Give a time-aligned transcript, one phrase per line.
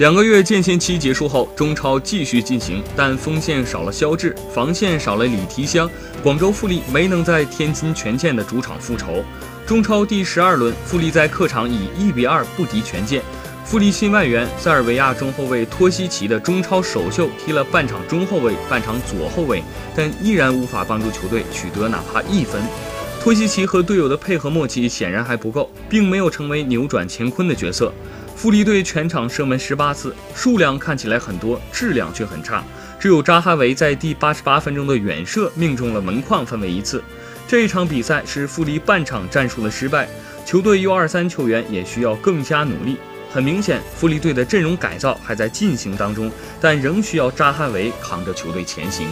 [0.00, 5.86] 两个月间歇期结束后，中超继续进行，但锋线少了肖智，防线少了李提香，
[6.22, 9.22] 广州富力没能在天津权健的主场复仇。
[9.66, 13.20] 中超第十二轮，富力在客场以一比二不敌权健。
[13.62, 19.62] 富力新外援塞尔维亚中后卫托西奇的中超首秀，踢了半场中后卫，半场左后卫，
[19.94, 22.58] 但依然无法帮助球队取得哪怕一分。
[23.20, 27.92] 托西奇和队友的配合默契显然还不够，并没有成为扭转乾坤的角色。
[28.40, 32.64] 富力队全场射门十八次，数量看起来很多，质量却很差。
[32.98, 37.04] 只有扎哈维在第八十八分钟的远射命中了门框范围一次。
[37.46, 40.08] 这一场比赛是富力半场战术的失败，
[40.46, 42.96] 球队 U 二三球员也需要更加努力。
[43.30, 46.32] 很明显，富力队的阵容改造还在进行当中，
[46.62, 49.06] 但仍需要扎哈维扛着球队前行。